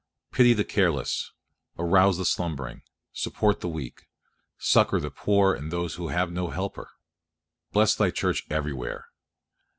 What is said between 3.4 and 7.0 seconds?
the weak; succour the poor and those that have no helper.